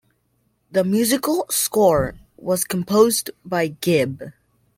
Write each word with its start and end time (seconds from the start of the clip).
The 0.71 0.83
musical 0.83 1.45
score 1.51 2.15
was 2.35 2.63
composed 2.63 3.29
by 3.45 3.67
Gibb. 3.67 4.33